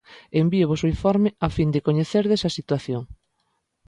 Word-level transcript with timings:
Envíovos 0.41 0.79
o 0.85 0.91
informe 0.93 1.29
a 1.45 1.47
fin 1.55 1.69
de 1.73 1.83
coñecerdes 1.87 2.41
a 2.43 2.53
situación 2.57 3.01